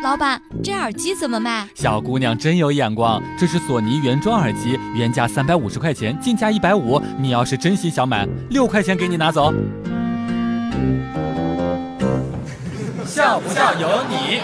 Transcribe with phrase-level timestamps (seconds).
[0.00, 1.68] 老板，这耳机怎么卖？
[1.74, 7.02] 小姑娘真有眼光，这是索尼原装耳机，原价三百五十块钱，进价一百五。
[7.18, 9.52] 你要是真心想买，六块钱给你拿走。
[13.04, 14.40] 笑不笑由你。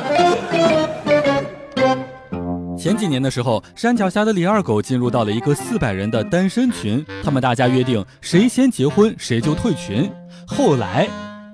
[2.76, 10.10] 前几年的时候，山脚下的李二狗进入到了一个四百人的单身群，他们大家约定，谁先结婚谁就退群。
[10.48, 11.08] 后来，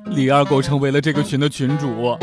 [0.07, 2.17] 李二狗成为了这个群的群主。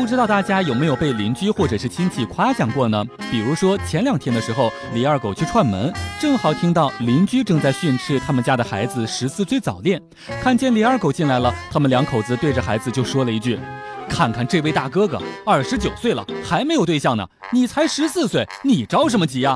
[0.00, 3.04] 不知道大家有没有被邻居或者是亲戚夸奖过呢？
[3.30, 10.00] 比如说前两天的时候，李二狗去串门，正好听到邻居正在训斥他们家的孩子十四岁早恋。
[10.42, 13.60] 看见李二狗进来了，他们两口子对着孩子就说了一句
[14.08, 19.54] ：“看看这位大哥哥，二十九岁了还没有对象呢，你才十四岁，你着什么急呀？”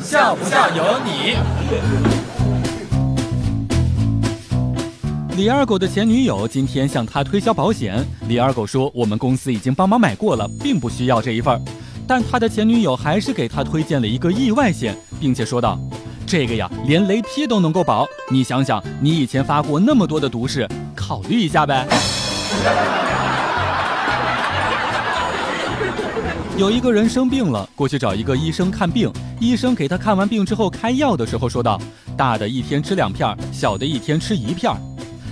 [0.00, 2.25] 笑不笑由你。
[5.36, 11.62] 李二狗的前女友今天向他推销保险，李二狗说：“我们公司已经帮忙买过了，并不需要这一份。”
[12.08, 15.78] 但他的前女友还是给他推荐了一个意外险，并且说道
[16.26, 18.06] ：“这个呀，连雷劈都能够保。
[18.30, 21.86] 你想想，你以前发过那么多的毒誓，考虑一下呗。”
[26.56, 29.12] 有一个人生病了，过去找一个医生看病。
[29.38, 31.78] 医生给他看完病之后开药的时候说道
[32.16, 34.72] ：“大的一天吃两片，小的一天吃一片。”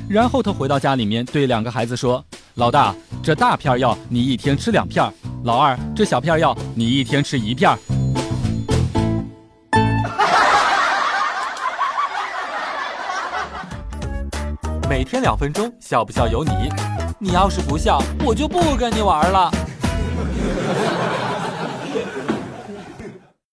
[0.09, 2.23] 然后他回到家里面，对两个孩子说
[2.55, 5.11] ：“老大，这大片药你一天吃两片；
[5.45, 7.77] 老二，这小片药你一天吃一片。
[14.89, 16.53] ”每天两分钟，笑不笑由你。
[17.19, 19.51] 你要是不笑，我就不跟你玩了。